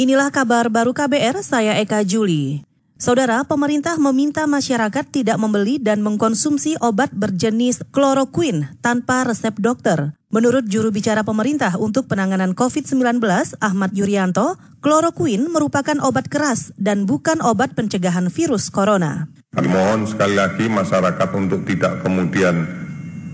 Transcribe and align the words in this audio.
Inilah 0.00 0.32
kabar 0.32 0.72
baru 0.72 0.96
KBR, 0.96 1.44
saya 1.44 1.76
Eka 1.76 2.00
Juli. 2.08 2.64
Saudara, 2.96 3.44
pemerintah 3.44 4.00
meminta 4.00 4.48
masyarakat 4.48 5.04
tidak 5.12 5.36
membeli 5.36 5.76
dan 5.76 6.00
mengkonsumsi 6.00 6.80
obat 6.80 7.12
berjenis 7.12 7.84
kloroquine 7.92 8.72
tanpa 8.80 9.28
resep 9.28 9.52
dokter. 9.60 10.16
Menurut 10.32 10.64
juru 10.72 10.88
bicara 10.88 11.20
pemerintah 11.20 11.76
untuk 11.76 12.08
penanganan 12.08 12.56
COVID-19, 12.56 13.20
Ahmad 13.60 13.92
Yuryanto, 13.92 14.56
kloroquine 14.80 15.52
merupakan 15.52 16.00
obat 16.00 16.32
keras 16.32 16.72
dan 16.80 17.04
bukan 17.04 17.44
obat 17.44 17.76
pencegahan 17.76 18.32
virus 18.32 18.72
corona. 18.72 19.28
Mohon 19.52 20.08
sekali 20.08 20.40
lagi 20.40 20.64
masyarakat 20.64 21.28
untuk 21.36 21.68
tidak 21.68 22.00
kemudian 22.00 22.64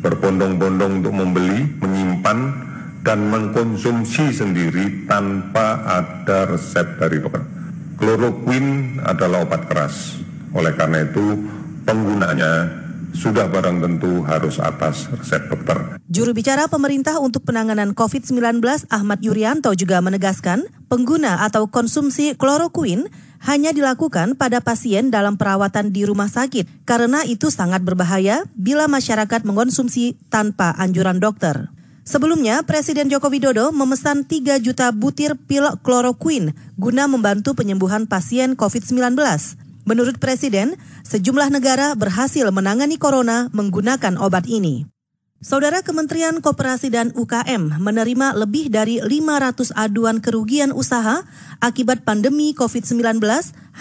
berbondong-bondong 0.00 1.04
untuk 1.04 1.12
membeli, 1.12 1.76
menyimpan, 1.84 2.72
dan 3.04 3.28
mengkonsumsi 3.28 4.32
sendiri 4.32 5.04
tanpa 5.04 5.84
ada 5.84 6.48
resep 6.48 6.96
dari 6.96 7.20
dokter. 7.20 7.44
Kloroquine 8.00 8.98
adalah 9.04 9.44
obat 9.44 9.68
keras. 9.68 10.18
Oleh 10.56 10.72
karena 10.72 11.04
itu, 11.04 11.36
penggunanya 11.84 12.82
sudah 13.14 13.46
barang 13.46 13.78
tentu 13.78 14.26
harus 14.26 14.58
atas 14.58 15.06
resep 15.14 15.46
dokter. 15.46 16.00
Juru 16.10 16.34
bicara 16.34 16.66
pemerintah 16.66 17.22
untuk 17.22 17.46
penanganan 17.46 17.94
COVID-19 17.94 18.58
Ahmad 18.90 19.22
Yuryanto 19.22 19.70
juga 19.78 20.02
menegaskan 20.02 20.66
pengguna 20.90 21.46
atau 21.46 21.70
konsumsi 21.70 22.34
kloroquine 22.34 23.06
hanya 23.44 23.70
dilakukan 23.70 24.34
pada 24.34 24.58
pasien 24.64 25.12
dalam 25.12 25.36
perawatan 25.36 25.92
di 25.92 26.02
rumah 26.02 26.32
sakit 26.32 26.88
karena 26.88 27.22
itu 27.28 27.52
sangat 27.52 27.84
berbahaya 27.84 28.42
bila 28.56 28.88
masyarakat 28.90 29.46
mengonsumsi 29.46 30.18
tanpa 30.32 30.74
anjuran 30.74 31.22
dokter. 31.22 31.70
Sebelumnya, 32.04 32.60
Presiden 32.68 33.08
Joko 33.08 33.32
Widodo 33.32 33.72
memesan 33.72 34.28
3 34.28 34.60
juta 34.60 34.92
butir 34.92 35.40
pil 35.40 35.64
kloroquine 35.80 36.52
guna 36.76 37.08
membantu 37.08 37.56
penyembuhan 37.56 38.04
pasien 38.04 38.60
COVID-19. 38.60 39.16
Menurut 39.88 40.20
Presiden, 40.20 40.76
sejumlah 41.08 41.48
negara 41.48 41.96
berhasil 41.96 42.44
menangani 42.52 43.00
corona 43.00 43.48
menggunakan 43.56 44.20
obat 44.20 44.44
ini. 44.44 44.84
Saudara 45.44 45.84
Kementerian 45.84 46.40
Koperasi 46.40 46.88
dan 46.88 47.12
UKM 47.12 47.76
menerima 47.76 48.32
lebih 48.32 48.72
dari 48.72 48.96
500 49.00 49.76
aduan 49.76 50.20
kerugian 50.20 50.72
usaha 50.72 51.20
akibat 51.60 52.00
pandemi 52.00 52.56
COVID-19 52.56 53.20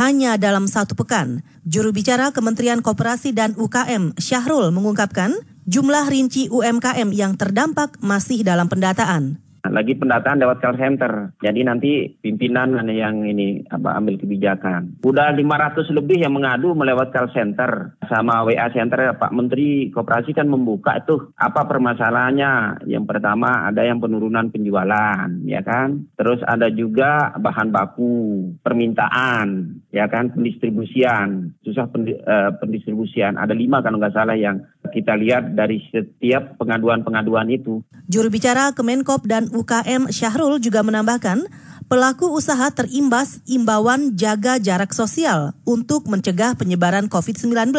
hanya 0.00 0.40
dalam 0.40 0.64
satu 0.68 0.96
pekan. 0.96 1.44
Juru 1.68 1.92
bicara 1.92 2.32
Kementerian 2.32 2.80
Koperasi 2.80 3.36
dan 3.36 3.52
UKM 3.60 4.16
Syahrul 4.16 4.72
mengungkapkan 4.72 5.36
jumlah 5.68 6.08
rinci 6.08 6.48
UMKM 6.48 7.10
yang 7.12 7.36
terdampak 7.36 7.98
masih 8.00 8.44
dalam 8.44 8.68
pendataan 8.68 9.40
lagi 9.68 9.92
pendataan 9.92 10.40
lewat 10.40 10.64
call 10.64 10.80
center. 10.80 11.36
Jadi 11.44 11.60
nanti 11.62 12.08
pimpinan 12.24 12.80
yang 12.88 13.28
ini 13.28 13.60
apa 13.68 14.00
ambil 14.00 14.16
kebijakan. 14.16 15.04
Udah 15.04 15.36
500 15.36 15.92
lebih 15.92 16.24
yang 16.24 16.32
mengadu 16.32 16.72
melewat 16.72 17.12
call 17.12 17.28
center 17.36 17.92
sama 18.08 18.42
WA 18.48 18.72
center 18.72 19.12
Pak 19.20 19.32
Menteri 19.36 19.92
Koperasi 19.92 20.32
kan 20.32 20.48
membuka 20.48 20.96
itu 20.96 21.36
apa 21.36 21.68
permasalahannya. 21.68 22.84
Yang 22.88 23.04
pertama 23.04 23.68
ada 23.68 23.84
yang 23.84 24.00
penurunan 24.00 24.48
penjualan, 24.48 25.28
ya 25.44 25.60
kan? 25.60 26.08
Terus 26.16 26.40
ada 26.48 26.72
juga 26.72 27.36
bahan 27.36 27.68
baku, 27.68 28.48
permintaan, 28.64 29.78
ya 29.92 30.08
kan, 30.08 30.32
pendistribusian, 30.32 31.52
susah 31.60 31.84
uh, 31.90 32.50
pendistribusian. 32.56 33.36
Ada 33.36 33.52
lima 33.52 33.84
kan 33.84 33.96
nggak 33.96 34.14
salah 34.16 34.36
yang 34.38 34.64
kita 34.90 35.16
lihat 35.16 35.54
dari 35.54 35.80
setiap 35.88 36.58
pengaduan-pengaduan 36.58 37.48
itu. 37.48 37.80
Juru 38.10 38.28
bicara 38.28 38.74
Kemenkop 38.74 39.24
dan 39.24 39.48
UKM 39.54 40.10
Syahrul 40.10 40.58
juga 40.58 40.82
menambahkan, 40.82 41.46
pelaku 41.86 42.30
usaha 42.30 42.70
terimbas 42.70 43.42
imbauan 43.46 44.18
jaga 44.18 44.58
jarak 44.58 44.94
sosial 44.94 45.54
untuk 45.62 46.06
mencegah 46.10 46.54
penyebaran 46.54 47.06
COVID-19. 47.06 47.70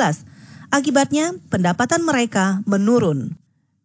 Akibatnya, 0.71 1.35
pendapatan 1.51 2.03
mereka 2.07 2.63
menurun. 2.63 3.35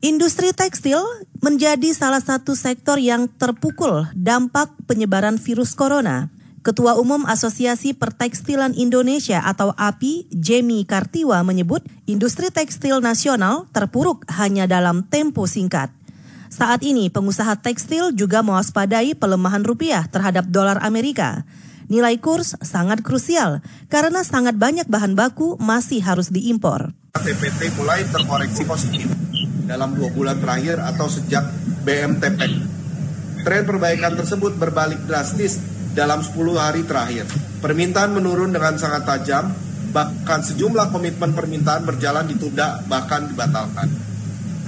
Industri 0.04 0.54
tekstil 0.54 1.02
menjadi 1.42 1.90
salah 1.90 2.22
satu 2.22 2.54
sektor 2.54 3.00
yang 3.00 3.26
terpukul 3.26 4.06
dampak 4.14 4.70
penyebaran 4.86 5.40
virus 5.40 5.74
corona. 5.74 6.30
Ketua 6.66 6.98
Umum 6.98 7.22
Asosiasi 7.30 7.94
Pertekstilan 7.94 8.74
Indonesia 8.74 9.38
atau 9.38 9.70
API, 9.78 10.26
Jamie 10.34 10.82
Kartiwa 10.82 11.38
menyebut 11.46 11.86
industri 12.10 12.50
tekstil 12.50 12.98
nasional 12.98 13.70
terpuruk 13.70 14.26
hanya 14.34 14.66
dalam 14.66 15.06
tempo 15.06 15.46
singkat. 15.46 15.94
Saat 16.50 16.82
ini 16.82 17.06
pengusaha 17.06 17.54
tekstil 17.62 18.10
juga 18.18 18.42
mewaspadai 18.42 19.14
pelemahan 19.14 19.62
rupiah 19.62 20.10
terhadap 20.10 20.50
dolar 20.50 20.82
Amerika. 20.82 21.46
Nilai 21.86 22.18
kurs 22.18 22.58
sangat 22.58 23.06
krusial 23.06 23.62
karena 23.86 24.26
sangat 24.26 24.58
banyak 24.58 24.90
bahan 24.90 25.14
baku 25.14 25.54
masih 25.62 26.02
harus 26.02 26.34
diimpor. 26.34 26.90
TPT 27.14 27.78
mulai 27.78 28.02
terkoreksi 28.10 28.66
positif 28.66 29.06
dalam 29.70 29.94
dua 29.94 30.10
bulan 30.10 30.42
terakhir 30.42 30.82
atau 30.82 31.06
sejak 31.06 31.46
BMTP. 31.86 32.42
Tren 33.46 33.62
perbaikan 33.62 34.18
tersebut 34.18 34.58
berbalik 34.58 35.06
drastis 35.06 35.75
dalam 35.96 36.20
10 36.20 36.36
hari 36.60 36.84
terakhir. 36.84 37.24
Permintaan 37.64 38.12
menurun 38.12 38.52
dengan 38.52 38.76
sangat 38.76 39.08
tajam, 39.08 39.48
bahkan 39.96 40.44
sejumlah 40.44 40.92
komitmen 40.92 41.32
permintaan 41.32 41.88
berjalan 41.88 42.28
ditunda 42.28 42.84
bahkan 42.84 43.32
dibatalkan. 43.32 43.88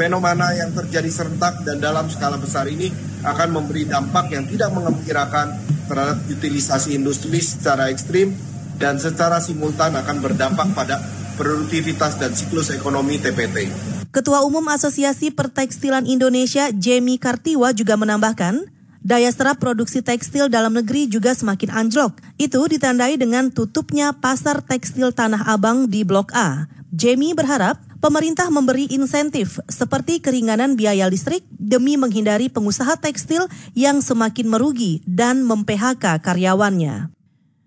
Fenomena 0.00 0.56
yang 0.56 0.72
terjadi 0.72 1.11
serentak 1.12 1.69
dan 1.69 1.84
dalam 1.84 2.09
skala 2.09 2.41
besar 2.41 2.65
ini 2.71 2.88
akan 3.21 3.49
memberi 3.61 3.84
dampak 3.84 4.33
yang 4.33 4.49
tidak 4.49 4.72
mengembirakan 4.72 5.53
terhadap 5.84 6.25
utilisasi 6.31 6.97
industri 6.97 7.43
secara 7.44 7.93
ekstrim 7.93 8.33
dan 8.81 8.97
secara 8.97 9.43
simultan 9.43 9.93
akan 9.99 10.17
berdampak 10.22 10.71
pada 10.72 11.03
produktivitas 11.34 12.17
dan 12.17 12.33
siklus 12.33 12.71
ekonomi 12.71 13.19
TPT. 13.19 13.69
Ketua 14.15 14.41
Umum 14.47 14.65
Asosiasi 14.71 15.34
Pertekstilan 15.34 16.09
Indonesia, 16.09 16.72
Jamie 16.72 17.21
Kartiwa 17.21 17.75
juga 17.77 17.99
menambahkan, 17.99 18.78
Daya 19.09 19.33
serap 19.33 19.57
produksi 19.57 20.05
tekstil 20.05 20.53
dalam 20.53 20.77
negeri 20.77 21.09
juga 21.09 21.33
semakin 21.33 21.73
anjlok. 21.73 22.21
Itu 22.37 22.61
ditandai 22.69 23.17
dengan 23.17 23.49
tutupnya 23.49 24.13
pasar 24.13 24.61
tekstil 24.61 25.17
Tanah 25.17 25.49
Abang 25.49 25.89
di 25.89 26.05
Blok 26.05 26.29
A. 26.37 26.69
Jamie 26.93 27.33
berharap 27.33 27.81
pemerintah 28.05 28.53
memberi 28.53 28.85
insentif 28.93 29.65
seperti 29.65 30.21
keringanan 30.21 30.77
biaya 30.77 31.09
listrik 31.09 31.41
demi 31.57 31.97
menghindari 31.97 32.53
pengusaha 32.53 33.01
tekstil 33.01 33.49
yang 33.73 34.05
semakin 34.05 34.45
merugi 34.45 35.01
dan 35.09 35.41
mem-PHK 35.41 36.21
karyawannya. 36.21 37.09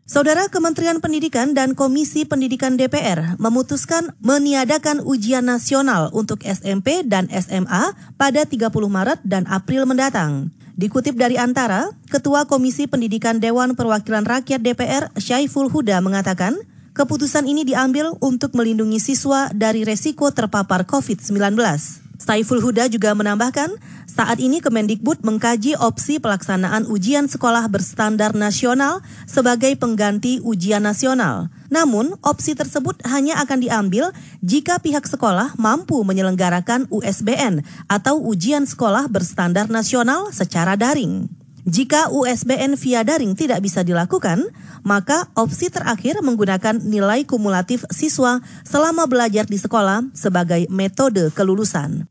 Saudara 0.06 0.46
Kementerian 0.46 1.02
Pendidikan 1.02 1.58
dan 1.58 1.74
Komisi 1.74 2.22
Pendidikan 2.22 2.78
DPR 2.78 3.42
memutuskan 3.42 4.14
meniadakan 4.22 5.02
ujian 5.02 5.50
nasional 5.50 6.14
untuk 6.14 6.46
SMP 6.46 7.02
dan 7.02 7.26
SMA 7.34 7.98
pada 8.14 8.46
30 8.46 8.70
Maret 8.70 9.26
dan 9.26 9.50
April 9.50 9.90
mendatang. 9.90 10.54
Dikutip 10.80 11.20
dari 11.20 11.36
Antara, 11.36 11.92
Ketua 12.08 12.48
Komisi 12.48 12.88
Pendidikan 12.88 13.44
Dewan 13.44 13.76
Perwakilan 13.76 14.24
Rakyat 14.24 14.64
DPR 14.64 15.12
Syaiful 15.20 15.68
Huda 15.68 16.00
mengatakan, 16.00 16.56
keputusan 16.96 17.44
ini 17.48 17.68
diambil 17.68 18.16
untuk 18.24 18.56
melindungi 18.56 19.00
siswa 19.04 19.52
dari 19.52 19.84
resiko 19.84 20.32
terpapar 20.32 20.88
COVID-19. 20.88 22.11
Saiful 22.22 22.62
Huda 22.62 22.86
juga 22.86 23.18
menambahkan, 23.18 23.82
saat 24.06 24.38
ini 24.38 24.62
Kemendikbud 24.62 25.26
mengkaji 25.26 25.74
opsi 25.74 26.22
pelaksanaan 26.22 26.86
ujian 26.86 27.26
sekolah 27.26 27.66
berstandar 27.66 28.38
nasional 28.38 29.02
sebagai 29.26 29.74
pengganti 29.74 30.38
ujian 30.46 30.86
nasional. 30.86 31.50
Namun, 31.74 32.14
opsi 32.22 32.54
tersebut 32.54 33.02
hanya 33.10 33.42
akan 33.42 33.66
diambil 33.66 34.14
jika 34.46 34.78
pihak 34.78 35.10
sekolah 35.10 35.58
mampu 35.58 35.98
menyelenggarakan 36.06 36.86
USBN 36.94 37.66
atau 37.90 38.22
ujian 38.22 38.70
sekolah 38.70 39.10
berstandar 39.10 39.74
nasional 39.74 40.30
secara 40.30 40.78
daring. 40.78 41.26
Jika 41.66 42.14
USBN 42.14 42.78
via 42.78 43.02
daring 43.02 43.34
tidak 43.34 43.66
bisa 43.66 43.82
dilakukan, 43.82 44.50
maka 44.86 45.30
opsi 45.34 45.70
terakhir 45.70 46.22
menggunakan 46.22 46.82
nilai 46.82 47.26
kumulatif 47.26 47.86
siswa 47.94 48.42
selama 48.62 49.06
belajar 49.06 49.46
di 49.46 49.62
sekolah 49.62 50.10
sebagai 50.14 50.66
metode 50.74 51.30
kelulusan. 51.34 52.11